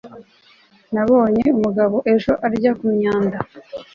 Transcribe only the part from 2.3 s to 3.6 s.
arya kumyanda